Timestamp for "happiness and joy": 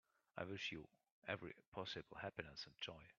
2.21-3.03